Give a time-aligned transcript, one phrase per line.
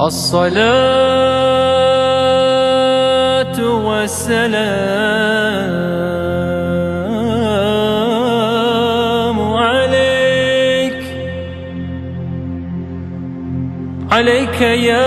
[0.00, 0.56] الصلاة
[3.86, 4.56] والسلام
[9.56, 11.02] عليك.
[14.12, 15.06] عليك يا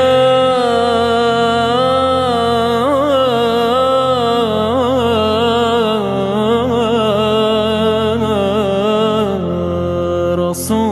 [10.35, 10.88] رسول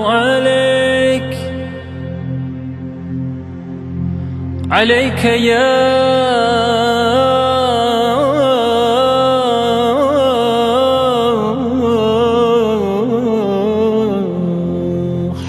[0.06, 1.38] عليك.
[4.72, 5.92] عليك يا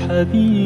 [0.09, 0.62] حبيب.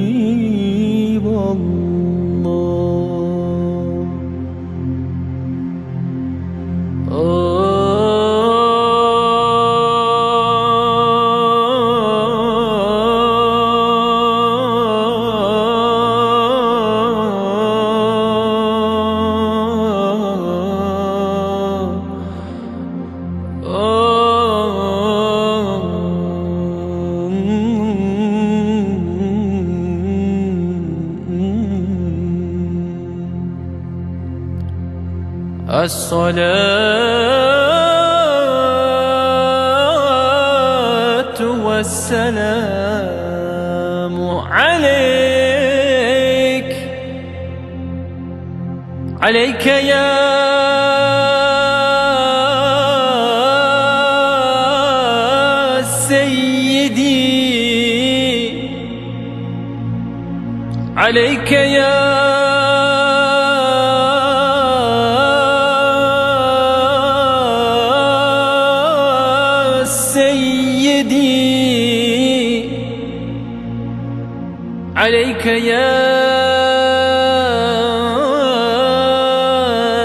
[35.68, 36.46] الصلاة
[41.64, 42.96] والسلام
[44.46, 44.76] عليك.
[49.22, 50.16] عليك يا
[55.82, 57.26] سيدي.
[60.96, 62.25] عليك يا
[74.96, 76.16] عليك يا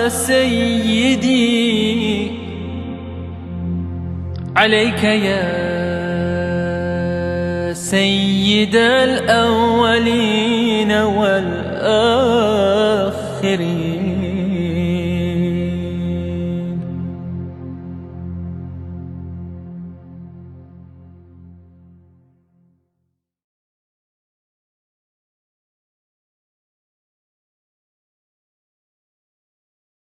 [0.10, 1.52] سيدي.
[4.56, 5.44] عليك يا
[7.74, 10.12] سيد الأولين
[10.92, 11.62] والآخرين.